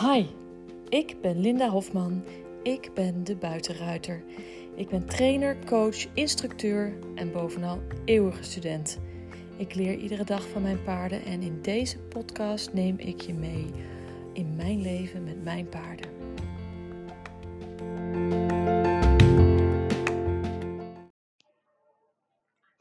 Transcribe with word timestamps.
Hi, 0.00 0.26
ik 0.88 1.20
ben 1.20 1.40
Linda 1.40 1.68
Hofman. 1.68 2.24
Ik 2.62 2.94
ben 2.94 3.24
de 3.24 3.36
buitenruiter. 3.36 4.24
Ik 4.74 4.88
ben 4.88 5.06
trainer, 5.06 5.64
coach, 5.64 6.14
instructeur 6.14 6.98
en 7.14 7.32
bovenal 7.32 7.82
eeuwige 8.04 8.42
student. 8.42 9.00
Ik 9.56 9.74
leer 9.74 9.94
iedere 9.94 10.24
dag 10.24 10.48
van 10.48 10.62
mijn 10.62 10.82
paarden 10.82 11.24
en 11.24 11.42
in 11.42 11.62
deze 11.62 11.98
podcast 11.98 12.72
neem 12.72 12.98
ik 12.98 13.20
je 13.20 13.34
mee 13.34 13.70
in 14.32 14.56
mijn 14.56 14.80
leven 14.80 15.24
met 15.24 15.44
mijn 15.44 15.68
paarden. 15.68 16.10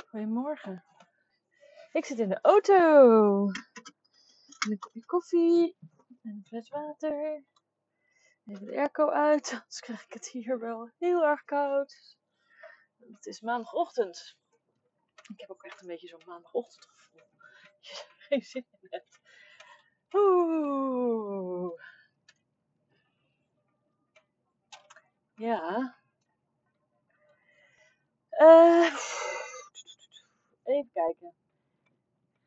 Goedemorgen. 0.09 0.84
Ik 1.91 2.05
zit 2.05 2.20
in 2.20 2.29
de 2.29 2.39
auto. 2.41 3.45
Met 3.45 4.72
een 4.72 4.80
kopje 4.80 5.05
koffie 5.05 5.76
en 6.25 6.31
een 6.31 6.45
fles 6.45 6.70
water. 6.70 7.43
Even 8.45 8.65
de 8.65 8.77
airco 8.77 9.09
uit, 9.09 9.52
anders 9.52 9.79
krijg 9.79 10.03
ik 10.03 10.13
het 10.13 10.27
hier 10.27 10.59
wel 10.59 10.91
heel 10.98 11.23
erg 11.25 11.43
koud. 11.43 12.17
Het 13.13 13.25
is 13.25 13.41
maandagochtend. 13.41 14.38
Ik 15.27 15.39
heb 15.39 15.49
ook 15.49 15.63
echt 15.63 15.81
een 15.81 15.88
beetje 15.88 16.07
zo'n 16.07 16.21
maandagochtendgevoel. 16.25 17.21
Geen 18.27 18.41
zin 18.41 18.65
in 18.81 18.88
hebt. 18.89 19.20
Oeh. 20.13 21.81
Ja. 25.35 25.95
Uh, 28.29 28.99
even 30.63 30.89
kijken. 30.93 31.34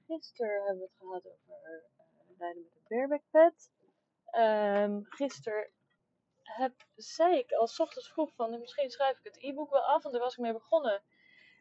Gisteren 0.06 0.64
hebben 0.64 0.78
we 0.78 0.82
het 0.82 0.98
gehad 0.98 1.26
over 1.26 1.97
rijden 2.38 2.62
met 2.62 2.74
een 2.74 2.96
bareback 2.96 3.22
pet. 3.30 3.70
Um, 4.36 5.06
gisteren 5.08 5.70
heb, 6.42 6.72
zei 6.96 7.38
ik 7.38 7.52
al 7.52 7.66
s 7.66 7.80
ochtends 7.80 8.12
vroeg 8.12 8.32
van 8.34 8.60
misschien 8.60 8.90
schrijf 8.90 9.18
ik 9.18 9.24
het 9.24 9.42
e-book 9.42 9.70
wel 9.70 9.84
af, 9.84 10.02
want 10.02 10.14
daar 10.14 10.24
was 10.24 10.32
ik 10.32 10.42
mee 10.42 10.52
begonnen. 10.52 11.02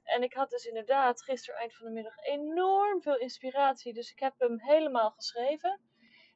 En 0.04 0.24
ik 0.24 0.34
had 0.34 0.50
dus 0.50 0.66
inderdaad 0.66 1.24
gisteren 1.24 1.60
eind 1.60 1.76
van 1.76 1.86
de 1.86 1.92
middag 1.92 2.18
enorm 2.18 3.02
veel 3.02 3.18
inspiratie, 3.18 3.94
dus 3.94 4.12
ik 4.12 4.20
heb 4.20 4.34
hem 4.38 4.60
helemaal 4.60 5.12
geschreven. 5.12 5.80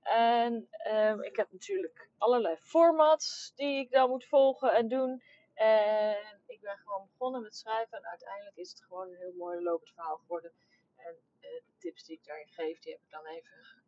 En 0.04 0.70
um, 0.88 1.24
ik 1.24 1.36
heb 1.36 1.52
natuurlijk 1.52 2.10
allerlei 2.18 2.58
formats 2.58 3.52
die 3.56 3.80
ik 3.80 3.92
dan 3.92 4.10
moet 4.10 4.26
volgen 4.26 4.74
en 4.74 4.88
doen. 4.88 5.24
En 5.54 6.42
ik 6.46 6.62
ben 6.62 6.78
gewoon 6.78 7.08
begonnen 7.08 7.42
met 7.42 7.56
schrijven 7.56 7.98
en 7.98 8.06
uiteindelijk 8.06 8.58
is 8.58 8.70
het 8.70 8.84
gewoon 8.84 9.08
een 9.08 9.18
heel 9.18 9.34
mooi 9.34 9.62
lopend 9.62 9.90
verhaal 9.94 10.18
geworden. 10.18 10.52
En 10.96 11.16
uh, 11.40 11.42
de 11.42 11.64
tips 11.78 12.04
die 12.04 12.18
ik 12.18 12.26
daarin 12.26 12.48
geef, 12.48 12.80
die 12.80 12.92
heb 12.92 13.02
ik 13.02 13.12
dan 13.12 13.26
even 13.26 13.81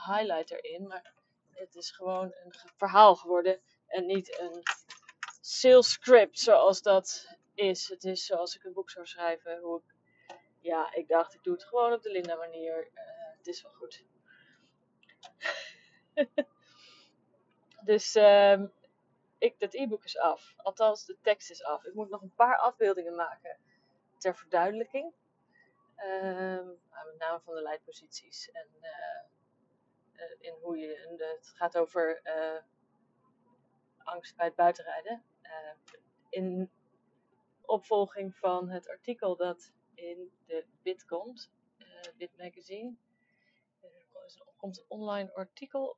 gehighlight 0.00 0.50
erin. 0.50 0.86
Maar 0.86 1.14
het 1.50 1.74
is 1.74 1.90
gewoon 1.90 2.34
een 2.44 2.54
verhaal 2.76 3.14
geworden 3.14 3.60
en 3.86 4.06
niet 4.06 4.38
een 4.40 4.62
sales 5.40 5.90
script 5.90 6.38
zoals 6.38 6.82
dat 6.82 7.36
is. 7.54 7.88
Het 7.88 8.04
is 8.04 8.26
zoals 8.26 8.56
ik 8.56 8.64
een 8.64 8.72
boek 8.72 8.90
zou 8.90 9.06
schrijven. 9.06 9.58
Hoe 9.58 9.78
ik, 9.78 9.94
ja, 10.60 10.94
ik 10.94 11.08
dacht, 11.08 11.34
ik 11.34 11.42
doe 11.42 11.52
het 11.52 11.64
gewoon 11.64 11.92
op 11.92 12.02
de 12.02 12.10
Linda 12.10 12.36
manier. 12.36 12.90
Uh, 12.94 13.02
het 13.36 13.46
is 13.46 13.62
wel 13.62 13.72
goed. 13.72 14.04
dus 17.90 18.14
um, 18.14 18.72
ik, 19.38 19.58
dat 19.58 19.74
e-book 19.74 20.04
is 20.04 20.18
af. 20.18 20.54
Althans, 20.56 21.04
de 21.04 21.16
tekst 21.22 21.50
is 21.50 21.64
af. 21.64 21.84
Ik 21.84 21.94
moet 21.94 22.10
nog 22.10 22.22
een 22.22 22.34
paar 22.34 22.56
afbeeldingen 22.56 23.14
maken 23.14 23.58
ter 24.18 24.36
verduidelijking. 24.36 25.12
Met 25.96 27.18
name 27.18 27.40
van 27.40 27.54
de 27.54 27.62
leidposities. 27.62 28.50
En 28.50 28.68
uh, 28.80 29.35
in 30.38 30.54
hoe 30.62 30.78
je. 30.78 31.14
De, 31.16 31.34
het 31.36 31.48
gaat 31.48 31.78
over 31.78 32.20
uh, 32.24 32.62
angst 33.98 34.36
bij 34.36 34.46
het 34.46 34.54
buitenrijden. 34.54 35.24
Uh, 35.42 35.72
in 36.28 36.70
opvolging 37.62 38.36
van 38.36 38.68
het 38.68 38.88
artikel 38.88 39.36
dat 39.36 39.72
in 39.94 40.32
de 40.46 40.66
Bit 40.82 41.04
komt, 41.04 41.50
Bit 42.16 42.36
Magazine. 42.36 42.96
Er 43.80 44.52
komt 44.56 44.78
een 44.78 44.84
online 44.88 45.34
artikel 45.34 45.96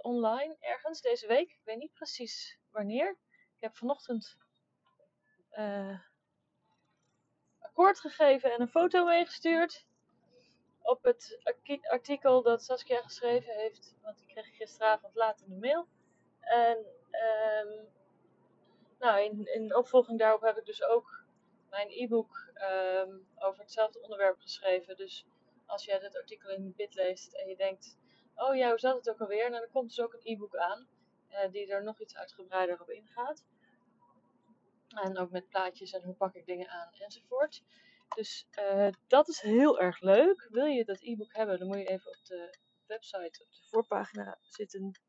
online 0.00 0.56
ergens 0.60 1.00
deze 1.00 1.26
week. 1.26 1.50
Ik 1.50 1.60
weet 1.64 1.78
niet 1.78 1.92
precies 1.92 2.58
wanneer. 2.70 3.18
Ik 3.30 3.60
heb 3.60 3.76
vanochtend 3.76 4.36
uh, 5.52 6.00
akkoord 7.58 8.00
gegeven 8.00 8.52
en 8.52 8.60
een 8.60 8.68
foto 8.68 9.04
meegestuurd. 9.04 9.86
Op 10.84 11.02
het 11.02 11.38
artikel 11.82 12.42
dat 12.42 12.64
Saskia 12.64 13.02
geschreven 13.02 13.54
heeft. 13.54 13.94
Want 14.02 14.18
die 14.18 14.26
kreeg 14.26 14.46
ik 14.46 14.54
gisteravond 14.54 15.14
laat 15.14 15.40
in 15.40 15.48
de 15.48 15.58
mail. 15.66 15.86
En 16.40 16.78
um, 17.66 17.88
nou, 18.98 19.20
in, 19.22 19.54
in 19.54 19.76
opvolging 19.76 20.18
daarop 20.18 20.40
heb 20.40 20.58
ik 20.58 20.64
dus 20.64 20.82
ook 20.82 21.24
mijn 21.70 21.88
e-book 21.90 22.52
um, 22.54 23.26
over 23.38 23.60
hetzelfde 23.60 24.00
onderwerp 24.02 24.40
geschreven. 24.40 24.96
Dus 24.96 25.26
als 25.66 25.84
jij 25.84 25.98
het 25.98 26.16
artikel 26.16 26.50
in 26.50 26.64
de 26.64 26.72
bit 26.76 26.94
leest 26.94 27.34
en 27.34 27.48
je 27.48 27.56
denkt 27.56 27.96
oh 28.36 28.56
ja, 28.56 28.68
hoe 28.68 28.78
zat 28.78 28.96
het 28.96 29.10
ook 29.10 29.20
alweer? 29.20 29.50
Nou, 29.50 29.62
er 29.62 29.70
komt 29.70 29.88
dus 29.88 30.00
ook 30.00 30.12
een 30.12 30.32
e-book 30.32 30.56
aan, 30.56 30.88
uh, 31.30 31.38
die 31.50 31.66
er 31.66 31.82
nog 31.82 32.00
iets 32.00 32.16
uitgebreider 32.16 32.80
op 32.80 32.90
ingaat. 32.90 33.44
En 34.88 35.18
ook 35.18 35.30
met 35.30 35.48
plaatjes 35.48 35.92
en 35.92 36.02
hoe 36.02 36.14
pak 36.14 36.34
ik 36.34 36.46
dingen 36.46 36.68
aan 36.68 36.92
enzovoort. 36.98 37.62
Dus 38.14 38.46
uh, 38.58 38.88
dat 39.06 39.28
is 39.28 39.40
heel 39.40 39.80
erg 39.80 40.00
leuk. 40.00 40.46
Wil 40.50 40.66
je 40.66 40.84
dat 40.84 41.00
e-book 41.00 41.34
hebben, 41.34 41.58
dan 41.58 41.68
moet 41.68 41.78
je 41.78 41.84
even 41.84 42.10
op 42.10 42.24
de 42.24 42.58
website, 42.86 43.44
op 43.44 43.52
de 43.52 43.62
voorpagina 43.68 44.38
zitten. 44.40 45.00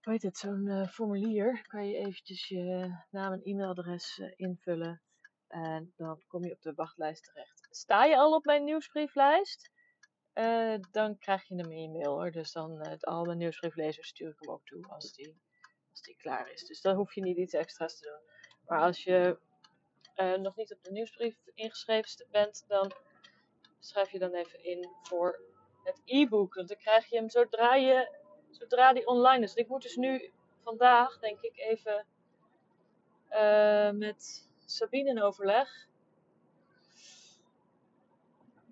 Hoe 0.00 0.12
heet 0.12 0.22
het? 0.22 0.36
Zo'n 0.36 0.66
uh, 0.66 0.88
formulier. 0.88 1.66
Kan 1.66 1.88
je 1.88 1.96
eventjes 1.96 2.48
je 2.48 2.96
naam 3.10 3.32
en 3.32 3.42
e-mailadres 3.42 4.18
invullen. 4.36 5.02
En 5.48 5.92
dan 5.96 6.22
kom 6.26 6.44
je 6.44 6.52
op 6.52 6.62
de 6.62 6.74
wachtlijst 6.74 7.24
terecht. 7.24 7.66
Sta 7.70 8.04
je 8.04 8.16
al 8.16 8.34
op 8.34 8.44
mijn 8.44 8.64
nieuwsbrieflijst? 8.64 9.70
Dan 10.90 11.18
krijg 11.18 11.48
je 11.48 11.54
hem 11.54 11.70
in 11.70 11.82
je 11.82 11.88
mail 11.88 12.12
hoor. 12.12 12.30
Dus 12.30 12.52
dan 12.52 12.86
uh, 12.86 12.92
al 13.00 13.24
mijn 13.24 13.38
nieuwsbrieflezers 13.38 14.08
stuur 14.08 14.28
ik 14.28 14.36
hem 14.38 14.50
ook 14.50 14.64
toe 14.64 14.86
als 14.88 15.12
die, 15.12 15.40
als 15.90 16.02
die 16.02 16.16
klaar 16.16 16.52
is. 16.52 16.66
Dus 16.66 16.80
dan 16.80 16.96
hoef 16.96 17.14
je 17.14 17.20
niet 17.20 17.36
iets 17.36 17.54
extra's 17.54 17.98
te 17.98 18.06
doen. 18.06 18.32
Maar 18.66 18.80
als 18.80 19.04
je 19.04 19.38
uh, 20.16 20.34
nog 20.34 20.56
niet 20.56 20.72
op 20.72 20.82
de 20.82 20.90
nieuwsbrief 20.90 21.36
ingeschreven 21.54 22.26
bent, 22.30 22.64
dan 22.68 22.92
schrijf 23.78 24.10
je 24.10 24.18
dan 24.18 24.34
even 24.34 24.64
in 24.64 24.88
voor 25.02 25.40
het 25.82 26.02
e-book. 26.04 26.54
Want 26.54 26.68
dan 26.68 26.76
krijg 26.76 27.06
je 27.06 27.16
hem 27.16 27.30
zodra, 27.30 27.74
je, 27.74 28.16
zodra 28.50 28.92
die 28.92 29.06
online 29.06 29.44
is. 29.44 29.54
ik 29.54 29.68
moet 29.68 29.82
dus 29.82 29.96
nu 29.96 30.32
vandaag, 30.62 31.18
denk 31.18 31.40
ik, 31.40 31.56
even 31.56 32.06
met 33.98 34.48
Sabine 34.64 35.10
in 35.10 35.22
overleg 35.22 35.86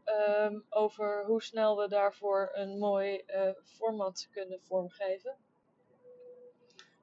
um, 0.05 0.65
over 0.69 1.25
hoe 1.25 1.43
snel 1.43 1.77
we 1.77 1.89
daarvoor 1.89 2.51
een 2.53 2.79
mooi 2.79 3.23
uh, 3.27 3.51
format 3.65 4.29
kunnen 4.31 4.63
vormgeven. 4.63 5.37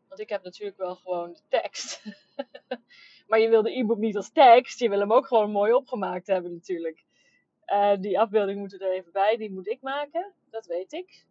Want 0.08 0.22
ik 0.22 0.30
heb 0.30 0.44
natuurlijk 0.44 0.78
wel 0.78 0.96
gewoon 0.96 1.34
de 1.34 1.42
tekst. 1.48 2.02
maar 3.30 3.40
je 3.40 3.50
wil 3.50 3.62
de 3.62 3.78
e-book 3.78 3.98
niet 3.98 4.16
als 4.16 4.32
tekst, 4.32 4.80
je 4.80 4.90
wil 4.90 5.00
hem 5.00 5.14
ook 5.14 5.28
gewoon 5.28 5.52
mooi 5.52 5.74
opgemaakt 5.74 6.28
hebben 6.28 6.54
natuurlijk. 6.54 7.06
Uh, 7.66 7.96
die 8.00 8.20
afbeelding 8.20 8.60
moet 8.60 8.74
er 8.74 8.92
even 8.92 9.12
bij, 9.12 9.38
die 9.38 9.52
moet 9.52 9.68
ik 9.68 9.82
maken, 9.82 10.34
dat 10.50 10.66
weet 10.66 10.94
ik. 10.94 11.26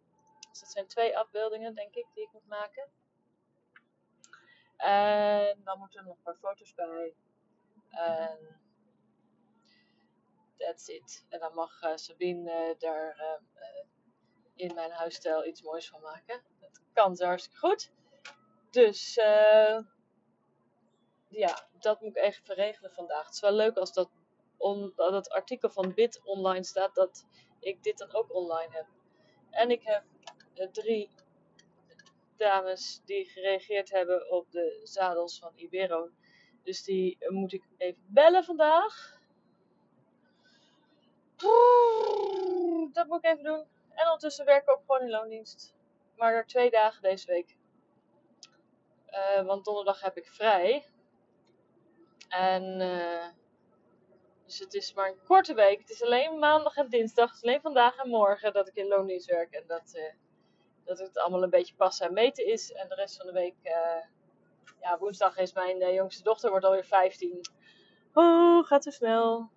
Dus 0.49 0.59
dat 0.59 0.69
zijn 0.69 0.87
twee 0.87 1.17
afbeeldingen, 1.17 1.75
denk 1.75 1.95
ik, 1.95 2.05
die 2.13 2.23
ik 2.23 2.31
moet 2.31 2.47
maken. 2.47 2.89
En 4.77 5.61
dan 5.63 5.79
moeten 5.79 5.99
er 5.99 6.05
nog 6.05 6.15
een 6.15 6.23
paar 6.23 6.35
foto's 6.35 6.73
bij. 6.73 7.13
En 7.89 8.59
that's 10.57 10.87
it. 10.87 11.25
En 11.29 11.39
dan 11.39 11.53
mag 11.53 11.81
uh, 11.83 11.95
Sabine 11.95 12.69
uh, 12.69 12.79
daar 12.79 13.39
in 14.55 14.73
mijn 14.73 14.91
huisstijl 14.91 15.45
iets 15.45 15.61
moois 15.61 15.89
van 15.89 16.01
maken. 16.01 16.41
Dat 16.59 16.81
kan 16.93 17.15
ze 17.15 17.25
hartstikke 17.25 17.59
goed. 17.59 17.91
Dus 18.69 19.19
ja, 21.29 21.67
dat 21.79 22.01
moet 22.01 22.17
ik 22.17 22.23
even 22.23 22.43
verregelen 22.43 22.91
vandaag. 22.91 23.25
Het 23.25 23.33
is 23.33 23.39
wel 23.39 23.51
leuk 23.51 23.77
als 23.77 23.93
dat, 23.93 24.09
dat 24.95 25.29
artikel 25.29 25.69
van 25.69 25.93
Bit 25.93 26.21
online 26.23 26.63
staat, 26.63 26.95
dat 26.95 27.25
ik 27.59 27.83
dit 27.83 27.97
dan 27.97 28.13
ook 28.13 28.33
online 28.33 28.73
heb. 28.73 28.85
En 29.49 29.71
ik 29.71 29.83
heb 29.83 30.03
drie 30.71 31.09
dames 32.37 33.01
die 33.05 33.25
gereageerd 33.25 33.89
hebben 33.89 34.31
op 34.31 34.51
de 34.51 34.79
zadels 34.83 35.39
van 35.39 35.51
Ibero. 35.55 36.09
Dus 36.63 36.83
die 36.83 37.17
moet 37.29 37.53
ik 37.53 37.63
even 37.77 38.03
bellen 38.07 38.43
vandaag. 38.43 39.17
Dat 42.91 43.07
moet 43.07 43.25
ik 43.25 43.31
even 43.31 43.43
doen. 43.43 43.67
En 43.89 44.05
ondertussen 44.05 44.45
werk 44.45 44.61
ik 44.61 44.69
ook 44.69 44.81
gewoon 44.85 45.01
in 45.01 45.09
loondienst. 45.09 45.73
Maar 46.15 46.33
er 46.33 46.45
twee 46.45 46.69
dagen 46.69 47.01
deze 47.01 47.27
week. 47.27 47.57
Uh, 49.09 49.45
want 49.45 49.65
donderdag 49.65 50.01
heb 50.01 50.17
ik 50.17 50.27
vrij. 50.27 50.85
En 52.29 52.81
uh, 52.81 53.27
dus 54.45 54.59
het 54.59 54.73
is 54.73 54.93
maar 54.93 55.09
een 55.09 55.23
korte 55.27 55.53
week. 55.53 55.79
Het 55.79 55.89
is 55.89 56.03
alleen 56.03 56.39
maandag 56.39 56.75
en 56.75 56.89
dinsdag. 56.89 57.27
Het 57.27 57.35
is 57.35 57.43
alleen 57.43 57.61
vandaag 57.61 57.97
en 57.97 58.09
morgen 58.09 58.53
dat 58.53 58.67
ik 58.67 58.75
in 58.75 58.87
loondienst 58.87 59.29
werk. 59.29 59.53
En 59.53 59.63
dat, 59.67 59.93
uh, 59.95 60.03
dat 60.83 60.99
het 60.99 61.17
allemaal 61.17 61.43
een 61.43 61.49
beetje 61.49 61.75
passen 61.75 62.07
en 62.07 62.13
meten 62.13 62.45
is. 62.45 62.71
En 62.71 62.89
de 62.89 62.95
rest 62.95 63.17
van 63.17 63.25
de 63.25 63.31
week, 63.31 63.55
uh, 63.63 64.05
ja, 64.81 64.97
woensdag 64.97 65.37
is 65.37 65.53
mijn 65.53 65.81
uh, 65.81 65.93
jongste 65.93 66.23
dochter, 66.23 66.49
wordt 66.49 66.65
alweer 66.65 66.85
15. 66.85 67.41
Oh, 68.13 68.65
gaat 68.65 68.83
zo 68.83 68.89
snel. 68.89 69.49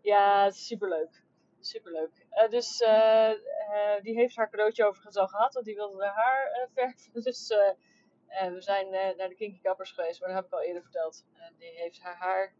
Ja, 0.00 0.50
superleuk. 0.50 1.22
Superleuk. 1.60 2.26
Uh, 2.32 2.48
dus 2.48 2.78
die 4.02 4.14
heeft 4.14 4.36
haar 4.36 4.50
cadeautje 4.50 4.84
overigens 4.84 5.16
al 5.16 5.28
gehad, 5.28 5.54
want 5.54 5.66
die 5.66 5.74
wilde 5.74 6.04
haar 6.04 6.14
haar 6.54 6.68
verven. 6.74 7.22
Dus 7.22 7.54
we 8.30 8.60
zijn 8.60 8.90
naar 8.90 9.28
de 9.28 9.34
Kinky 9.34 9.60
Kappers 9.60 9.90
geweest, 9.90 10.20
maar 10.20 10.28
dat 10.28 10.38
heb 10.38 10.46
ik 10.46 10.52
al 10.52 10.62
eerder 10.62 10.82
verteld. 10.82 11.24
die 11.58 11.68
heeft 11.68 12.00
haar 12.00 12.16
haar 12.16 12.54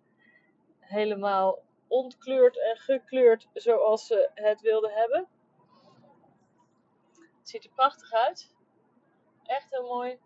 helemaal 0.78 1.62
ontkleurd 1.88 2.58
en 2.58 2.76
gekleurd 2.76 3.48
zoals 3.52 4.06
ze 4.06 4.30
het 4.34 4.60
wilde 4.60 4.90
hebben. 4.90 5.28
Het 7.38 7.48
ziet 7.48 7.64
er 7.64 7.70
prachtig 7.70 8.12
uit. 8.12 8.54
Echt 9.44 9.70
heel 9.70 9.86
mooi. 9.86 10.18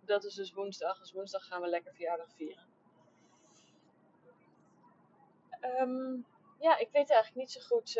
Dat 0.00 0.24
is 0.24 0.34
dus 0.34 0.52
woensdag. 0.52 0.98
Dus 0.98 1.12
woensdag 1.12 1.46
gaan 1.46 1.60
we 1.60 1.68
lekker 1.68 1.92
verjaardag 1.92 2.34
vieren. 2.34 2.64
Um, 5.60 6.26
ja, 6.58 6.76
ik 6.78 6.88
weet 6.92 7.10
eigenlijk 7.10 7.34
niet 7.34 7.50
zo 7.50 7.60
goed 7.60 7.94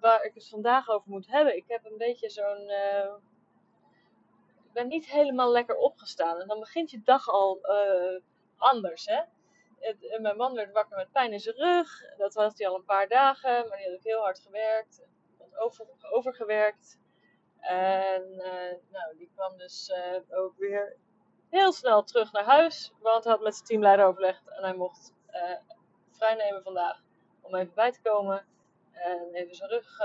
waar 0.00 0.24
ik 0.24 0.34
het 0.34 0.48
vandaag 0.48 0.88
over 0.88 1.10
moet 1.10 1.26
hebben. 1.26 1.56
Ik 1.56 1.64
heb 1.66 1.84
een 1.84 1.98
beetje 1.98 2.30
zo'n. 2.30 2.70
Ben 4.76 4.88
niet 4.88 5.06
helemaal 5.06 5.50
lekker 5.50 5.76
opgestaan. 5.76 6.40
En 6.40 6.46
dan 6.46 6.58
begint 6.58 6.90
je 6.90 7.02
dag 7.02 7.28
al 7.28 7.58
uh, 7.62 8.20
anders, 8.56 9.06
hè? 9.06 9.20
Het, 9.78 10.18
mijn 10.20 10.36
man 10.36 10.54
werd 10.54 10.72
wakker 10.72 10.96
met 10.96 11.12
pijn 11.12 11.32
in 11.32 11.40
zijn 11.40 11.56
rug. 11.56 12.16
Dat 12.16 12.34
was 12.34 12.52
hij 12.56 12.68
al 12.68 12.74
een 12.74 12.84
paar 12.84 13.08
dagen, 13.08 13.68
maar 13.68 13.76
die 13.76 13.86
had 13.86 13.96
ook 13.96 14.04
heel 14.04 14.20
hard 14.20 14.38
gewerkt. 14.40 15.02
Over, 15.58 15.86
overgewerkt. 16.10 16.98
En 17.60 18.22
uh, 18.30 18.74
nou, 18.90 19.16
die 19.16 19.30
kwam 19.34 19.58
dus 19.58 19.92
ook 20.30 20.56
weer 20.56 20.96
heel 21.50 21.72
snel 21.72 22.02
terug 22.02 22.32
naar 22.32 22.44
huis. 22.44 22.92
Want 23.00 23.24
hij 23.24 23.32
had 23.32 23.42
met 23.42 23.54
zijn 23.54 23.66
teamleider 23.66 24.06
overlegd 24.06 24.48
en 24.48 24.62
hij 24.62 24.74
mocht 24.74 25.14
vrijnemen 26.10 26.62
vandaag 26.62 27.02
om 27.40 27.54
even 27.54 27.74
bij 27.74 27.92
te 27.92 28.00
komen. 28.02 28.46
En 28.92 29.28
even 29.32 29.54
zijn 29.54 29.70
rug 29.70 29.98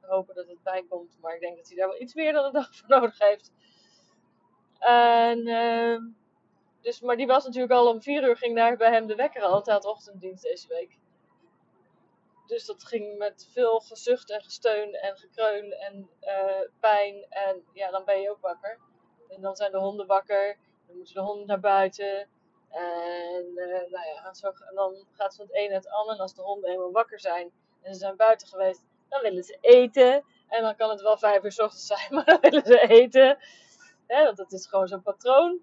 hopen 0.00 0.34
dat 0.34 0.48
het 0.48 0.62
bijkomt. 0.62 1.18
Maar 1.20 1.34
ik 1.34 1.40
denk 1.40 1.56
dat 1.56 1.68
hij 1.68 1.76
daar 1.76 1.88
wel 1.88 2.00
iets 2.00 2.14
meer 2.14 2.32
dan 2.32 2.44
een 2.44 2.52
dag 2.52 2.76
voor 2.76 2.88
nodig 2.88 3.18
heeft. 3.18 3.52
En 4.78 5.46
ehm, 5.46 6.02
dus, 6.86 7.00
maar 7.00 7.16
die 7.16 7.26
was 7.26 7.44
natuurlijk 7.44 7.72
al 7.72 7.88
om 7.88 8.02
vier 8.02 8.22
uur, 8.22 8.36
ging 8.36 8.56
daar 8.56 8.76
bij 8.76 8.90
hem 8.90 9.06
de 9.06 9.14
wekker 9.14 9.42
al. 9.42 9.56
Het 9.56 9.66
had 9.66 9.84
ochtenddienst 9.84 10.42
deze 10.42 10.68
week. 10.68 10.98
Dus 12.46 12.66
dat 12.66 12.84
ging 12.84 13.18
met 13.18 13.48
veel 13.52 13.80
gezucht 13.80 14.30
en 14.30 14.42
gesteun 14.42 14.94
en 14.94 15.16
gekreun 15.16 15.72
en 15.72 16.10
uh, 16.22 16.68
pijn. 16.80 17.26
En 17.28 17.64
ja, 17.72 17.90
dan 17.90 18.04
ben 18.04 18.20
je 18.20 18.30
ook 18.30 18.40
wakker. 18.40 18.78
En 19.28 19.40
dan 19.40 19.56
zijn 19.56 19.72
de 19.72 19.78
honden 19.78 20.06
wakker. 20.06 20.58
Dan 20.86 20.96
moeten 20.96 21.14
de 21.14 21.20
honden 21.20 21.46
naar 21.46 21.60
buiten. 21.60 22.28
En, 22.70 23.46
uh, 23.54 23.66
nou 23.66 24.06
ja, 24.06 24.32
en 24.68 24.74
dan 24.74 25.06
gaat 25.12 25.36
van 25.36 25.46
het 25.46 25.56
een 25.56 25.68
naar 25.68 25.78
het 25.78 25.90
ander. 25.90 26.14
En 26.14 26.20
als 26.20 26.34
de 26.34 26.42
honden 26.42 26.70
helemaal 26.70 26.92
wakker 26.92 27.20
zijn 27.20 27.52
en 27.82 27.92
ze 27.94 28.00
zijn 28.00 28.16
buiten 28.16 28.48
geweest, 28.48 28.84
dan 29.08 29.22
willen 29.22 29.44
ze 29.44 29.58
eten. 29.60 30.24
En 30.48 30.62
dan 30.62 30.76
kan 30.76 30.90
het 30.90 31.00
wel 31.00 31.18
vijf 31.18 31.44
uur 31.44 31.52
s 31.52 31.58
ochtends 31.58 31.86
zijn, 31.86 32.06
maar 32.14 32.24
dan 32.24 32.40
willen 32.40 32.66
ze 32.66 32.80
eten. 32.80 33.38
Want 34.06 34.36
dat 34.36 34.52
is 34.52 34.66
gewoon 34.66 34.88
zo'n 34.88 35.02
patroon 35.02 35.62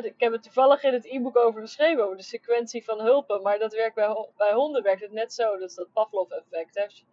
ik 0.00 0.20
heb 0.20 0.32
het 0.32 0.42
toevallig 0.42 0.82
in 0.82 0.92
het 0.92 1.04
e-book 1.04 1.36
over 1.36 1.60
geschreven, 1.60 2.04
over 2.04 2.16
de 2.16 2.22
sequentie 2.22 2.84
van 2.84 3.00
hulpen. 3.00 3.42
Maar 3.42 3.58
dat 3.58 3.72
werkt 3.72 3.94
bij, 3.94 4.28
bij 4.36 4.52
honden 4.52 4.82
werkt 4.82 5.00
het 5.00 5.12
net 5.12 5.32
zo. 5.32 5.58
Dat 5.58 5.68
is 5.68 5.74
dat 5.74 5.92
Pavlov-effect. 5.92 6.78
Als 6.78 7.04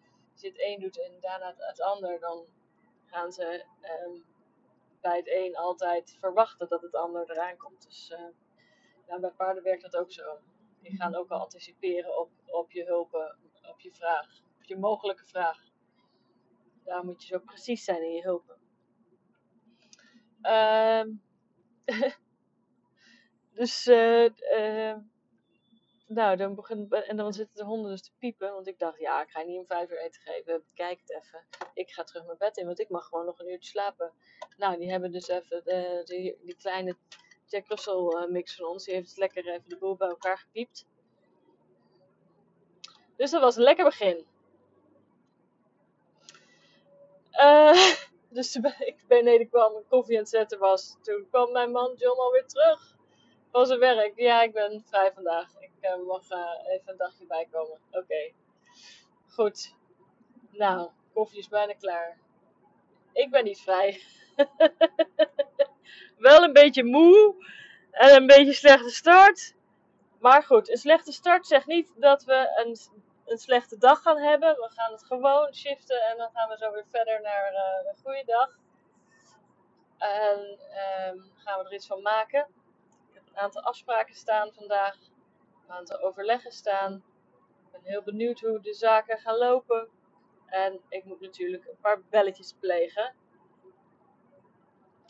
je 0.41 0.47
het 0.47 0.61
een 0.61 0.79
doet 0.79 1.01
en 1.01 1.17
daarna 1.19 1.53
het 1.57 1.81
ander, 1.81 2.19
dan 2.19 2.45
gaan 3.05 3.31
ze 3.31 3.65
um, 4.05 4.25
bij 5.01 5.17
het 5.17 5.27
een 5.27 5.55
altijd 5.55 6.17
verwachten 6.19 6.69
dat 6.69 6.81
het 6.81 6.95
ander 6.95 7.31
eraan 7.31 7.57
komt. 7.57 7.83
Dus 7.83 8.11
uh, 9.07 9.19
bij 9.19 9.31
paarden 9.31 9.63
werkt 9.63 9.81
dat 9.81 9.97
ook 9.97 10.11
zo. 10.11 10.39
Die 10.81 10.95
gaan 10.95 11.15
ook 11.15 11.29
al 11.29 11.39
anticiperen 11.39 12.19
op, 12.19 12.29
op 12.45 12.71
je 12.71 12.83
hulpen, 12.83 13.37
op 13.69 13.79
je 13.79 13.93
vraag, 13.93 14.27
op 14.57 14.63
je 14.63 14.77
mogelijke 14.77 15.25
vraag. 15.25 15.57
Daar 16.83 17.05
moet 17.05 17.21
je 17.21 17.27
zo 17.27 17.39
precies 17.39 17.83
zijn 17.83 18.03
in 18.03 18.11
je 18.11 18.21
hulpen. 18.21 18.58
Um, 20.41 21.21
Dus, 23.59 23.88
uh, 23.88 24.95
nou, 26.07 26.38
dan 26.38 26.56
begin, 26.56 26.89
en 26.89 27.18
dan 27.18 27.33
zitten 27.33 27.56
de 27.56 27.63
honden 27.63 27.91
dus 27.91 28.01
te 28.01 28.12
piepen. 28.19 28.53
Want 28.53 28.68
ik 28.68 28.80
dacht, 28.80 29.00
ja, 29.00 29.21
ik 29.21 29.30
ga 29.30 29.41
niet 29.41 29.57
om 29.57 29.65
vijf 29.65 29.91
uur 29.91 30.00
eten 30.00 30.21
geven. 30.21 30.63
Kijk 30.74 31.00
het 31.00 31.09
even. 31.09 31.44
Ik 31.74 31.91
ga 31.91 32.03
terug 32.03 32.25
mijn 32.25 32.38
bed 32.38 32.57
in, 32.57 32.65
want 32.65 32.80
ik 32.80 32.89
mag 32.89 33.06
gewoon 33.06 33.25
nog 33.25 33.39
een 33.39 33.51
uurtje 33.51 33.69
slapen. 33.69 34.13
Nou, 34.57 34.77
die 34.77 34.91
hebben 34.91 35.12
dus 35.12 35.27
even 35.27 35.63
de, 35.63 36.01
die, 36.44 36.56
kleine 36.56 36.97
Jack 37.45 37.68
Russell 37.68 37.94
uh, 37.94 38.27
mix 38.27 38.56
van 38.56 38.65
ons. 38.65 38.85
Die 38.85 38.94
heeft 38.94 39.18
lekker 39.18 39.47
even 39.47 39.69
de 39.69 39.77
boel 39.77 39.95
bij 39.95 40.09
elkaar 40.09 40.38
gepiept. 40.38 40.85
Dus 43.15 43.31
dat 43.31 43.42
was 43.42 43.56
een 43.56 43.63
lekker 43.63 43.85
begin. 43.85 44.25
Uh, 47.31 47.95
dus 48.29 48.55
ik 48.79 49.03
beneden 49.07 49.49
kwam, 49.49 49.73
koffie 49.89 50.15
aan 50.15 50.21
het 50.21 50.29
zetten 50.29 50.59
was. 50.59 50.97
Toen 51.01 51.27
kwam 51.29 51.51
mijn 51.51 51.71
man 51.71 51.93
John 51.95 52.19
alweer 52.19 52.45
terug 52.45 52.95
van 53.51 53.65
zijn 53.65 53.79
werk. 53.79 54.13
Ja, 54.15 54.41
ik 54.41 54.53
ben 54.53 54.83
vrij 54.85 55.11
vandaag. 55.13 55.53
Ik 55.59 55.71
uh, 55.81 56.07
mag 56.07 56.31
uh, 56.31 56.73
even 56.73 56.91
een 56.91 56.97
dagje 56.97 57.25
bijkomen. 57.25 57.79
Oké. 57.91 58.31
Goed. 59.27 59.75
Nou, 60.51 60.89
koffie 61.13 61.39
is 61.39 61.47
bijna 61.47 61.73
klaar. 61.73 62.17
Ik 63.13 63.29
ben 63.29 63.43
niet 63.43 63.61
vrij. 63.61 64.01
Wel 66.17 66.43
een 66.43 66.53
beetje 66.53 66.83
moe. 66.83 67.35
En 67.91 68.15
een 68.15 68.27
beetje 68.27 68.53
slechte 68.53 68.89
start. 68.89 69.53
Maar 70.19 70.43
goed, 70.43 70.69
een 70.69 70.77
slechte 70.77 71.11
start 71.11 71.47
zegt 71.47 71.65
niet 71.65 71.93
dat 71.95 72.23
we 72.23 72.63
een, 72.65 72.77
een 73.31 73.37
slechte 73.37 73.77
dag 73.77 74.01
gaan 74.01 74.17
hebben. 74.17 74.55
We 74.55 74.69
gaan 74.69 74.91
het 74.91 75.03
gewoon 75.03 75.53
shiften 75.53 76.01
en 76.01 76.17
dan 76.17 76.29
gaan 76.33 76.49
we 76.49 76.57
zo 76.57 76.71
weer 76.71 76.87
verder 76.87 77.21
naar 77.21 77.51
uh, 77.51 77.89
een 77.89 78.01
goede 78.03 78.23
dag. 78.25 78.57
En 79.97 80.39
um, 80.39 81.31
gaan 81.35 81.59
we 81.59 81.65
er 81.65 81.73
iets 81.73 81.87
van 81.87 82.01
maken 82.01 82.47
aantal 83.39 83.61
afspraken 83.61 84.15
staan 84.15 84.53
vandaag, 84.53 84.95
een 85.67 85.75
aantal 85.75 85.99
overleggen 85.99 86.51
staan. 86.51 87.03
Ik 87.65 87.71
ben 87.71 87.81
heel 87.83 88.03
benieuwd 88.03 88.39
hoe 88.39 88.59
de 88.59 88.73
zaken 88.73 89.18
gaan 89.18 89.37
lopen. 89.37 89.89
En 90.45 90.80
ik 90.89 91.04
moet 91.04 91.21
natuurlijk 91.21 91.65
een 91.68 91.80
paar 91.81 92.01
belletjes 92.09 92.56
plegen. 92.59 93.15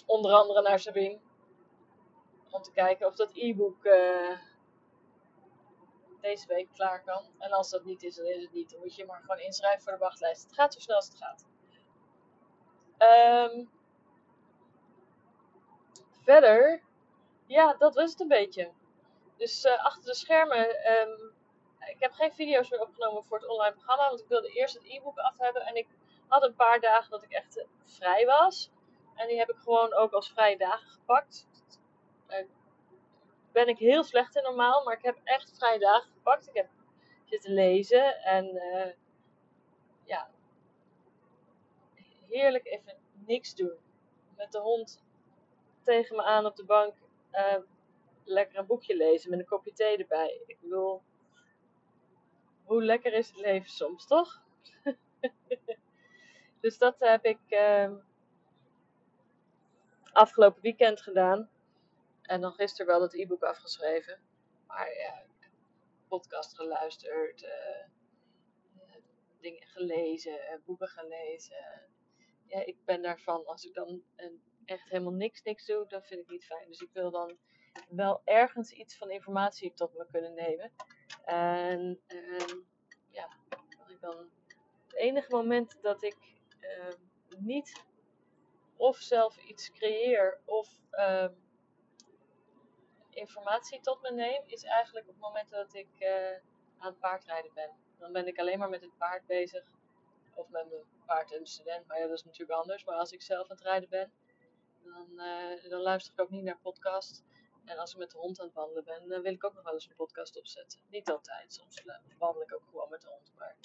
Onder 0.05 0.31
andere 0.31 0.61
naar 0.61 0.79
Sabine. 0.79 1.19
Om 2.49 2.61
te 2.61 2.71
kijken 2.71 3.07
of 3.07 3.15
dat 3.15 3.31
e-book 3.33 3.85
uh, 3.85 4.37
deze 6.21 6.47
week 6.47 6.67
klaar 6.73 7.03
kan. 7.03 7.25
En 7.37 7.51
als 7.51 7.69
dat 7.69 7.83
niet 7.83 8.03
is, 8.03 8.15
dan 8.15 8.25
is 8.25 8.41
het 8.41 8.53
niet. 8.53 8.69
Dan 8.69 8.79
moet 8.79 8.95
je 8.95 9.05
maar 9.05 9.21
gewoon 9.21 9.39
inschrijven 9.39 9.81
voor 9.81 9.91
de 9.91 9.97
wachtlijst. 9.97 10.43
Het 10.43 10.53
gaat 10.53 10.73
zo 10.73 10.79
snel 10.79 10.95
als 10.95 11.07
het 11.07 11.17
gaat. 11.17 11.45
Um, 13.51 13.69
verder 16.23 16.83
ja, 17.49 17.73
dat 17.73 17.95
was 17.95 18.11
het 18.11 18.19
een 18.19 18.27
beetje. 18.27 18.71
Dus 19.37 19.65
uh, 19.65 19.85
achter 19.85 20.05
de 20.05 20.15
schermen, 20.15 20.91
um, 20.91 21.33
ik 21.79 21.99
heb 21.99 22.11
geen 22.11 22.33
video's 22.33 22.69
meer 22.69 22.81
opgenomen 22.81 23.23
voor 23.23 23.37
het 23.37 23.47
online 23.47 23.73
programma, 23.73 24.07
want 24.07 24.19
ik 24.19 24.27
wilde 24.27 24.49
eerst 24.49 24.73
het 24.73 24.83
e-book 24.85 25.17
af 25.17 25.37
hebben. 25.37 25.61
En 25.65 25.75
ik 25.75 25.87
had 26.27 26.43
een 26.43 26.55
paar 26.55 26.79
dagen 26.79 27.11
dat 27.11 27.23
ik 27.23 27.31
echt 27.31 27.65
vrij 27.83 28.25
was. 28.25 28.71
En 29.15 29.27
die 29.27 29.37
heb 29.37 29.49
ik 29.49 29.57
gewoon 29.57 29.93
ook 29.93 30.11
als 30.11 30.31
vrije 30.31 30.57
dagen 30.57 30.87
gepakt. 30.87 31.47
Ben 33.51 33.67
ik 33.67 33.77
heel 33.77 34.03
slecht 34.03 34.35
in 34.35 34.43
normaal, 34.43 34.83
maar 34.83 34.97
ik 34.97 35.03
heb 35.03 35.17
echt 35.23 35.57
vrije 35.57 35.79
dagen 35.79 36.11
gepakt. 36.11 36.47
Ik 36.47 36.53
heb 36.53 36.67
zitten 37.25 37.53
lezen 37.53 38.23
en 38.23 38.61
ja, 40.03 40.29
heerlijk 42.27 42.65
even 42.65 42.97
niks 43.25 43.55
doen. 43.55 43.77
Met 44.37 44.51
de 44.51 44.59
hond 44.59 45.03
tegen 45.83 46.15
me 46.15 46.23
aan 46.23 46.45
op 46.45 46.55
de 46.55 46.65
bank 46.65 46.93
uh, 47.31 47.55
lekker 48.23 48.59
een 48.59 48.65
boekje 48.65 48.95
lezen 48.95 49.29
met 49.29 49.39
een 49.39 49.45
kopje 49.45 49.73
thee 49.73 49.97
erbij. 49.97 50.41
Ik 50.45 50.59
bedoel, 50.61 51.01
hoe 52.63 52.83
lekker 52.83 53.13
is 53.13 53.27
het 53.27 53.37
leven 53.37 53.69
soms, 53.69 54.07
toch? 54.07 54.41
dus 56.61 56.77
dat 56.77 56.99
heb 56.99 57.25
ik 57.25 57.39
uh, 57.49 57.91
afgelopen 60.11 60.61
weekend 60.61 61.01
gedaan. 61.01 61.49
En 62.29 62.41
dan 62.41 62.53
gisteren 62.53 62.85
wel 62.85 63.01
het 63.01 63.13
e-book 63.13 63.43
afgeschreven. 63.43 64.19
Maar 64.67 64.93
ja, 64.93 65.25
podcast 66.07 66.55
geluisterd, 66.55 67.43
uh, 67.43 67.85
dingen 69.39 69.67
gelezen, 69.67 70.33
uh, 70.33 70.65
boeken 70.65 70.87
gelezen. 70.87 71.89
Ja, 72.45 72.65
ik 72.65 72.85
ben 72.85 73.01
daarvan, 73.01 73.45
als 73.45 73.63
ik 73.63 73.73
dan 73.73 74.03
echt 74.65 74.89
helemaal 74.89 75.13
niks, 75.13 75.41
niks 75.41 75.65
doe, 75.65 75.87
dat 75.87 76.07
vind 76.07 76.21
ik 76.21 76.29
niet 76.29 76.45
fijn. 76.45 76.67
Dus 76.67 76.79
ik 76.79 76.89
wil 76.93 77.11
dan 77.11 77.37
wel 77.89 78.21
ergens 78.25 78.71
iets 78.71 78.97
van 78.97 79.09
informatie 79.09 79.73
tot 79.73 79.93
me 79.93 80.05
kunnen 80.11 80.33
nemen. 80.33 80.71
En 81.25 82.01
uh, 82.07 82.63
ja, 83.09 83.37
ik 83.87 83.97
dan 83.99 84.29
het 84.87 84.95
enige 84.95 85.31
moment 85.31 85.81
dat 85.81 86.03
ik 86.03 86.17
ehm, 86.59 86.97
niet 87.37 87.85
of 88.77 88.97
zelf 88.97 89.37
iets 89.37 89.71
creëer 89.71 90.41
of 90.45 90.79
ehm, 90.89 91.33
informatie 93.19 93.81
tot 93.81 94.01
me 94.01 94.11
neem, 94.11 94.43
is 94.45 94.63
eigenlijk 94.63 95.07
op 95.07 95.13
het 95.13 95.21
moment 95.21 95.49
dat 95.49 95.73
ik 95.73 95.89
uh, 95.99 96.31
aan 96.77 96.91
het 96.91 96.99
paardrijden 96.99 97.53
ben. 97.53 97.71
Dan 97.97 98.11
ben 98.11 98.27
ik 98.27 98.39
alleen 98.39 98.59
maar 98.59 98.69
met 98.69 98.81
het 98.81 98.97
paard 98.97 99.25
bezig. 99.25 99.71
Of 100.33 100.49
met 100.49 100.69
mijn 100.69 100.83
paard 101.05 101.31
en 101.31 101.39
de 101.39 101.47
student, 101.47 101.87
maar 101.87 101.99
ja, 101.99 102.07
dat 102.07 102.17
is 102.17 102.23
natuurlijk 102.23 102.59
anders. 102.59 102.83
Maar 102.83 102.95
als 102.95 103.11
ik 103.11 103.21
zelf 103.21 103.49
aan 103.49 103.55
het 103.55 103.65
rijden 103.65 103.89
ben, 103.89 104.11
dan, 104.83 105.07
uh, 105.15 105.69
dan 105.69 105.81
luister 105.81 106.13
ik 106.13 106.21
ook 106.21 106.29
niet 106.29 106.43
naar 106.43 106.59
podcast. 106.61 107.23
En 107.65 107.77
als 107.77 107.91
ik 107.91 107.97
met 107.97 108.11
de 108.11 108.17
hond 108.17 108.39
aan 108.39 108.45
het 108.45 108.55
wandelen 108.55 108.83
ben, 108.83 109.07
dan 109.07 109.21
wil 109.21 109.33
ik 109.33 109.43
ook 109.43 109.53
nog 109.53 109.63
wel 109.63 109.73
eens 109.73 109.89
een 109.89 109.95
podcast 109.95 110.37
opzetten. 110.37 110.79
Niet 110.89 111.09
altijd, 111.09 111.53
soms 111.53 111.83
wandel 112.17 112.41
ik 112.41 112.53
ook 112.53 112.63
gewoon 112.69 112.89
met 112.89 113.01
de 113.01 113.07
hond. 113.07 113.31
Maar 113.37 113.55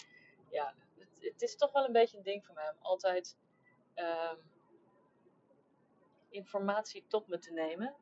ja, 0.50 0.74
het, 0.98 1.18
het 1.20 1.42
is 1.42 1.56
toch 1.56 1.72
wel 1.72 1.84
een 1.84 1.92
beetje 1.92 2.16
een 2.16 2.22
ding 2.22 2.44
voor 2.44 2.54
mij 2.54 2.70
om 2.70 2.76
altijd 2.80 3.36
um, 3.94 4.52
informatie 6.28 7.06
tot 7.06 7.26
me 7.26 7.38
te 7.38 7.52
nemen. 7.52 7.94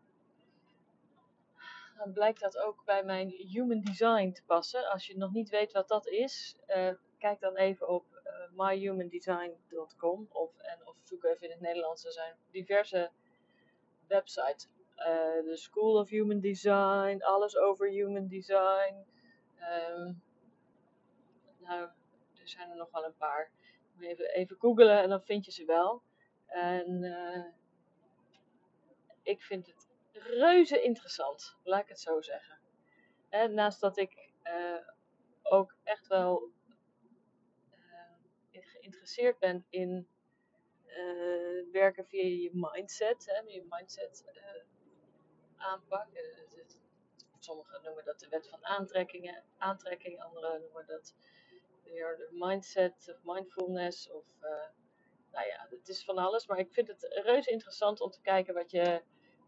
Dan 2.02 2.12
blijkt 2.12 2.40
dat 2.40 2.58
ook 2.58 2.84
bij 2.84 3.04
mijn 3.04 3.28
human 3.28 3.80
design 3.80 4.32
te 4.32 4.42
passen. 4.44 4.90
Als 4.90 5.06
je 5.06 5.16
nog 5.16 5.32
niet 5.32 5.50
weet 5.50 5.72
wat 5.72 5.88
dat 5.88 6.06
is, 6.06 6.56
uh, 6.68 6.94
kijk 7.18 7.40
dan 7.40 7.56
even 7.56 7.88
op 7.88 8.04
uh, 8.24 8.66
myhumandesign.com 8.66 10.28
of, 10.30 10.58
en, 10.58 10.86
of 10.86 10.96
zoek 11.02 11.24
even 11.24 11.42
in 11.42 11.50
het 11.50 11.60
Nederlands. 11.60 12.04
Er 12.04 12.12
zijn 12.12 12.34
diverse 12.50 13.10
websites. 14.06 14.68
Uh, 14.96 15.04
de 15.44 15.56
School 15.56 15.98
of 15.98 16.08
Human 16.08 16.40
Design, 16.40 17.18
alles 17.20 17.56
over 17.56 17.88
human 17.88 18.28
design. 18.28 18.94
Um, 19.90 20.22
nou, 21.58 21.88
er 22.40 22.48
zijn 22.48 22.70
er 22.70 22.76
nog 22.76 22.90
wel 22.90 23.04
een 23.04 23.16
paar. 23.16 23.50
Even, 24.00 24.34
even 24.34 24.56
googlen 24.58 25.02
en 25.02 25.08
dan 25.08 25.22
vind 25.22 25.44
je 25.44 25.52
ze 25.52 25.64
wel. 25.64 26.02
En 26.46 27.04
ik 29.22 29.42
vind 29.42 29.66
het 29.66 29.81
reuze 30.26 30.82
interessant, 30.82 31.56
laat 31.62 31.82
ik 31.82 31.88
het 31.88 32.00
zo 32.00 32.20
zeggen. 32.20 32.58
En 33.28 33.54
naast 33.54 33.80
dat 33.80 33.96
ik 33.96 34.30
uh, 34.44 34.88
ook 35.42 35.74
echt 35.82 36.06
wel 36.06 36.50
uh, 37.70 38.62
geïnteresseerd 38.62 39.38
ben 39.38 39.66
in 39.68 40.08
uh, 40.86 41.72
werken 41.72 42.06
via 42.06 42.22
je 42.22 42.50
mindset, 42.52 43.26
hè, 43.26 43.50
je 43.50 43.66
mindset 43.68 44.24
aanpak. 45.56 46.06
sommigen 47.38 47.82
noemen 47.82 48.04
dat 48.04 48.20
de 48.20 48.28
wet 48.28 48.48
van 48.48 48.64
aantrekkingen, 48.64 49.44
aantrekking, 49.58 50.20
anderen 50.22 50.60
noemen 50.60 50.86
dat 50.86 51.14
de 51.82 52.28
mindset 52.30 53.08
of 53.08 53.34
mindfulness 53.34 54.10
of 54.10 54.24
nou 55.32 55.46
ja, 55.46 55.66
het 55.70 55.88
is 55.88 56.04
van 56.04 56.18
alles. 56.18 56.46
Maar 56.46 56.58
ik 56.58 56.72
vind 56.72 56.88
het 56.88 57.20
reuze 57.24 57.50
interessant 57.50 58.00
om 58.00 58.10
te 58.10 58.20
kijken 58.20 58.54
wat 58.54 58.70
je 58.70 59.02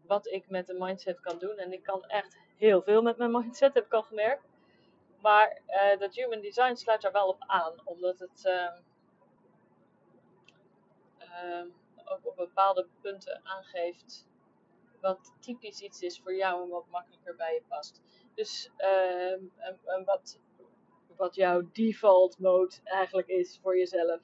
wat 0.07 0.27
ik 0.27 0.49
met 0.49 0.69
een 0.69 0.77
mindset 0.77 1.19
kan 1.19 1.37
doen. 1.39 1.57
En 1.57 1.73
ik 1.73 1.83
kan 1.83 2.03
echt 2.03 2.37
heel 2.57 2.81
veel 2.81 3.01
met 3.01 3.17
mijn 3.17 3.31
mindset, 3.31 3.73
heb 3.73 3.85
ik 3.85 3.93
al 3.93 4.03
gemerkt. 4.03 4.47
Maar 5.21 5.61
uh, 5.67 5.99
dat 5.99 6.15
human 6.15 6.41
design 6.41 6.75
sluit 6.75 7.01
daar 7.01 7.11
wel 7.11 7.27
op 7.27 7.43
aan, 7.47 7.73
omdat 7.83 8.19
het 8.19 8.43
uh, 8.45 8.71
uh, 11.19 11.65
ook 12.05 12.27
op 12.27 12.35
bepaalde 12.35 12.87
punten 13.01 13.41
aangeeft 13.43 14.27
wat 15.05 15.33
typisch 15.39 15.81
iets 15.81 16.01
is 16.01 16.19
voor 16.19 16.35
jou 16.35 16.63
en 16.63 16.69
wat 16.69 16.87
makkelijker 16.89 17.35
bij 17.35 17.53
je 17.53 17.61
past. 17.67 18.01
Dus 18.33 18.71
ehm, 18.77 19.39
wat, 20.05 20.39
wat 21.15 21.35
jouw 21.35 21.69
default 21.71 22.39
mode 22.39 22.75
eigenlijk 22.83 23.27
is 23.27 23.59
voor 23.61 23.77
jezelf. 23.77 24.21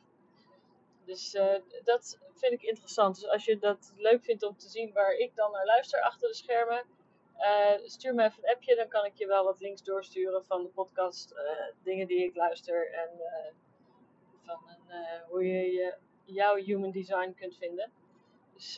Dus 1.06 1.34
uh, 1.34 1.56
dat 1.84 2.20
vind 2.34 2.54
ik 2.54 2.62
interessant. 2.62 3.16
Dus 3.16 3.28
als 3.28 3.46
je 3.46 3.58
dat 3.58 3.94
leuk 3.98 4.24
vindt 4.24 4.44
om 4.44 4.58
te 4.58 4.70
zien 4.70 4.94
waar 4.94 5.14
ik 5.14 5.36
dan 5.36 5.52
naar 5.52 5.66
luister 5.66 6.02
achter 6.02 6.28
de 6.28 6.36
schermen, 6.36 6.84
uh, 7.38 7.88
stuur 7.88 8.16
me 8.16 8.24
even 8.24 8.44
een 8.44 8.56
appje. 8.56 8.76
Dan 8.76 8.88
kan 8.88 9.06
ik 9.06 9.16
je 9.16 9.28
wel 9.28 9.44
wat 9.44 9.60
links 9.60 9.84
doorsturen 9.84 10.46
van 10.46 10.64
de 10.64 10.70
podcast, 10.70 11.32
uh, 11.34 11.40
dingen 11.84 12.08
die 12.08 12.24
ik 12.24 12.36
luister 12.36 12.92
en 12.94 13.10
van 14.46 14.60
een, 14.68 15.22
hoe 15.28 15.46
je, 15.48 15.96
jouw 16.26 16.56
human 16.56 16.92
design 16.92 17.34
kunt 17.34 17.58
vinden. 17.58 17.92
Dus 18.54 18.78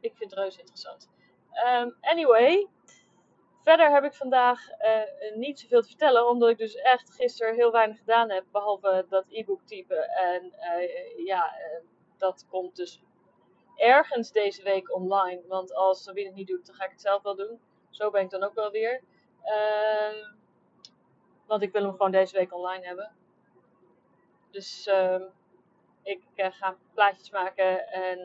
ik 0.00 0.16
vind 0.16 0.30
het 0.30 0.38
reuze 0.38 0.58
interessant. 0.58 1.08
Um, 1.66 1.96
anyway, 2.00 2.68
Verder 3.62 3.92
heb 3.92 4.04
ik 4.04 4.14
vandaag 4.14 4.68
uh, 4.70 5.36
niet 5.36 5.60
zoveel 5.60 5.82
te 5.82 5.88
vertellen, 5.88 6.28
omdat 6.28 6.48
ik 6.48 6.58
dus 6.58 6.74
echt 6.74 7.14
gisteren 7.14 7.54
heel 7.54 7.72
weinig 7.72 7.98
gedaan 7.98 8.30
heb, 8.30 8.44
behalve 8.52 9.06
dat 9.08 9.24
e-book 9.28 9.60
typen. 9.64 10.08
En 10.08 10.44
uh, 10.44 11.26
ja, 11.26 11.54
uh, 11.58 11.80
dat 12.16 12.46
komt 12.48 12.76
dus 12.76 13.02
ergens 13.76 14.32
deze 14.32 14.62
week 14.62 14.94
online, 14.94 15.42
want 15.46 15.74
als 15.74 16.02
Sabine 16.02 16.26
het 16.26 16.36
niet 16.36 16.46
doet, 16.46 16.66
dan 16.66 16.74
ga 16.74 16.84
ik 16.84 16.90
het 16.90 17.00
zelf 17.00 17.22
wel 17.22 17.36
doen. 17.36 17.60
Zo 17.90 18.10
ben 18.10 18.22
ik 18.22 18.30
dan 18.30 18.42
ook 18.42 18.54
wel 18.54 18.70
weer. 18.70 19.02
Ehm, 19.42 20.34
want 21.46 21.62
ik 21.62 21.72
wil 21.72 21.82
hem 21.82 21.90
gewoon 21.90 22.10
deze 22.10 22.36
week 22.36 22.54
online 22.54 22.86
hebben. 22.86 23.12
Dus 24.50 24.86
ehm, 24.86 25.22
ik 26.02 26.22
ga 26.34 26.76
plaatjes 26.94 27.30
maken 27.30 27.88
en 27.88 28.18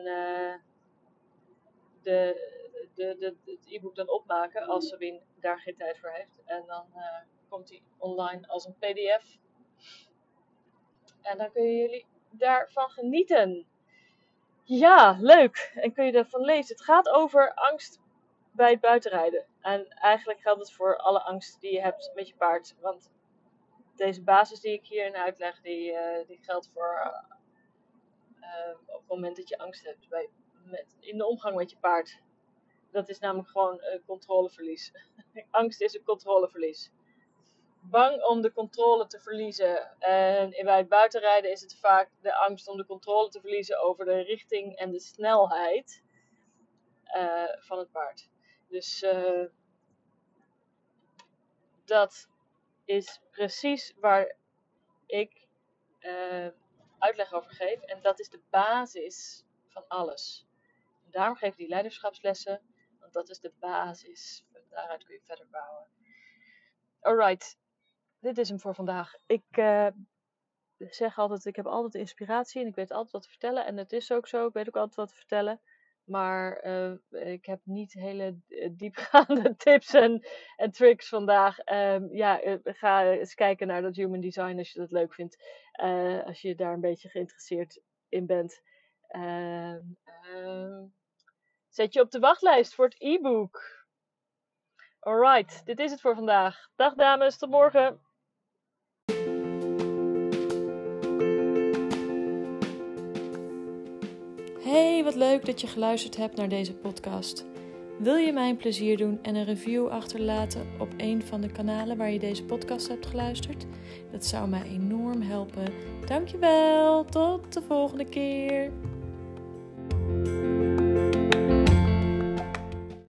de 2.02 2.54
de, 2.96 3.16
de, 3.18 3.36
het 3.44 3.66
e-book 3.66 3.94
dan 3.94 4.08
opmaken 4.08 4.66
als 4.66 4.88
Sabine 4.88 5.20
daar 5.40 5.60
geen 5.60 5.76
tijd 5.76 5.98
voor 5.98 6.10
heeft. 6.10 6.42
En 6.44 6.64
dan 6.66 6.86
uh, 6.94 7.02
komt 7.48 7.68
hij 7.68 7.82
online 7.98 8.48
als 8.48 8.66
een 8.66 8.76
pdf. 8.78 9.38
En 11.22 11.38
dan 11.38 11.52
kunnen 11.52 11.76
jullie 11.76 12.06
daarvan 12.30 12.90
genieten. 12.90 13.66
Ja, 14.62 15.16
leuk. 15.20 15.72
En 15.74 15.92
kun 15.92 16.04
je 16.04 16.12
ervan 16.12 16.40
lezen. 16.40 16.76
Het 16.76 16.84
gaat 16.84 17.08
over 17.08 17.54
angst 17.54 18.00
bij 18.52 18.70
het 18.70 18.80
buitenrijden. 18.80 19.46
En 19.60 19.88
eigenlijk 19.88 20.40
geldt 20.40 20.60
het 20.60 20.72
voor 20.72 20.96
alle 20.96 21.22
angst 21.22 21.60
die 21.60 21.72
je 21.72 21.80
hebt 21.80 22.12
met 22.14 22.28
je 22.28 22.34
paard. 22.34 22.76
Want 22.80 23.10
deze 23.94 24.22
basis 24.22 24.60
die 24.60 24.72
ik 24.72 24.86
hierin 24.86 25.16
uitleg, 25.16 25.60
die, 25.60 25.92
uh, 25.92 26.26
die 26.26 26.38
geldt 26.42 26.70
voor 26.74 27.24
uh, 28.40 28.76
op 28.86 29.00
het 29.00 29.08
moment 29.08 29.36
dat 29.36 29.48
je 29.48 29.58
angst 29.58 29.84
hebt 29.84 30.08
bij, 30.08 30.28
met, 30.64 30.96
in 31.00 31.18
de 31.18 31.26
omgang 31.26 31.56
met 31.56 31.70
je 31.70 31.76
paard. 31.76 32.20
Dat 32.96 33.08
is 33.08 33.18
namelijk 33.18 33.48
gewoon 33.48 33.80
controleverlies. 34.06 34.92
Angst 35.50 35.80
is 35.80 35.94
een 35.94 36.04
controleverlies. 36.04 36.90
Bang 37.80 38.22
om 38.24 38.40
de 38.40 38.52
controle 38.52 39.06
te 39.06 39.20
verliezen. 39.20 40.00
En 40.00 40.50
bij 40.64 40.76
het 40.76 40.88
buitenrijden 40.88 41.50
is 41.50 41.60
het 41.60 41.76
vaak 41.76 42.10
de 42.20 42.34
angst 42.34 42.68
om 42.68 42.76
de 42.76 42.86
controle 42.86 43.28
te 43.28 43.40
verliezen 43.40 43.80
over 43.80 44.04
de 44.04 44.20
richting 44.20 44.76
en 44.76 44.90
de 44.90 45.00
snelheid 45.00 46.02
uh, 47.16 47.44
van 47.58 47.78
het 47.78 47.90
paard. 47.90 48.28
Dus 48.68 49.02
uh, 49.02 49.44
dat 51.84 52.28
is 52.84 53.20
precies 53.30 53.94
waar 54.00 54.36
ik 55.06 55.46
uh, 56.00 56.48
uitleg 56.98 57.32
over 57.32 57.50
geef. 57.50 57.80
En 57.80 58.02
dat 58.02 58.20
is 58.20 58.28
de 58.28 58.40
basis 58.50 59.44
van 59.68 59.84
alles. 59.88 60.46
En 61.04 61.10
daarom 61.10 61.36
geef 61.36 61.50
ik 61.50 61.56
die 61.56 61.68
leiderschapslessen 61.68 62.60
dat 63.12 63.28
is 63.28 63.40
de 63.40 63.52
basis. 63.58 64.46
Daaruit 64.70 65.04
kun 65.04 65.14
je 65.14 65.20
verder 65.24 65.46
bouwen. 65.50 65.86
Alright, 67.00 67.58
dit 68.20 68.38
is 68.38 68.48
hem 68.48 68.60
voor 68.60 68.74
vandaag. 68.74 69.14
Ik 69.26 69.56
uh, 69.56 69.88
zeg 70.78 71.18
altijd, 71.18 71.44
ik 71.44 71.56
heb 71.56 71.66
altijd 71.66 71.94
inspiratie 71.94 72.60
en 72.60 72.66
ik 72.66 72.74
weet 72.74 72.90
altijd 72.90 73.12
wat 73.12 73.22
te 73.22 73.28
vertellen. 73.28 73.66
En 73.66 73.76
het 73.76 73.92
is 73.92 74.12
ook 74.12 74.28
zo, 74.28 74.46
ik 74.46 74.52
weet 74.52 74.68
ook 74.68 74.76
altijd 74.76 74.94
wat 74.94 75.08
te 75.08 75.14
vertellen. 75.14 75.60
Maar 76.04 76.64
uh, 76.66 76.92
ik 77.34 77.46
heb 77.46 77.60
niet 77.64 77.92
hele 77.92 78.38
diepgaande 78.72 79.56
tips 79.64 79.94
en, 79.94 80.26
en 80.56 80.70
tricks 80.70 81.08
vandaag. 81.08 81.58
Um, 81.72 82.14
ja, 82.14 82.40
ga 82.62 83.04
eens 83.04 83.34
kijken 83.34 83.66
naar 83.66 83.82
dat 83.82 83.96
human 83.96 84.20
design 84.20 84.58
als 84.58 84.72
je 84.72 84.78
dat 84.78 84.90
leuk 84.90 85.14
vindt. 85.14 85.42
Als 86.24 86.40
je 86.40 86.54
daar 86.54 86.72
een 86.72 86.80
beetje 86.80 87.08
geïnteresseerd 87.08 87.80
in 88.08 88.26
bent. 88.26 88.62
Zet 91.76 91.92
je 91.92 92.00
op 92.00 92.10
de 92.10 92.18
wachtlijst 92.18 92.74
voor 92.74 92.84
het 92.84 92.96
e-book. 92.98 93.84
Alright, 95.00 95.66
dit 95.66 95.78
is 95.78 95.90
het 95.90 96.00
voor 96.00 96.14
vandaag. 96.14 96.68
Dag 96.76 96.94
dames, 96.94 97.38
tot 97.38 97.50
morgen. 97.50 98.00
Hey, 104.62 105.04
wat 105.04 105.14
leuk 105.14 105.44
dat 105.44 105.60
je 105.60 105.66
geluisterd 105.66 106.16
hebt 106.16 106.36
naar 106.36 106.48
deze 106.48 106.74
podcast. 106.74 107.46
Wil 107.98 108.16
je 108.16 108.32
mij 108.32 108.48
een 108.48 108.56
plezier 108.56 108.96
doen 108.96 109.22
en 109.22 109.34
een 109.34 109.44
review 109.44 109.88
achterlaten 109.88 110.76
op 110.78 110.88
een 110.96 111.22
van 111.22 111.40
de 111.40 111.52
kanalen 111.52 111.96
waar 111.96 112.10
je 112.10 112.18
deze 112.18 112.44
podcast 112.44 112.88
hebt 112.88 113.06
geluisterd? 113.06 113.66
Dat 114.10 114.24
zou 114.24 114.48
mij 114.48 114.62
enorm 114.62 115.22
helpen. 115.22 115.74
Dankjewel, 116.06 117.04
tot 117.04 117.52
de 117.52 117.62
volgende 117.62 118.04
keer. 118.04 118.72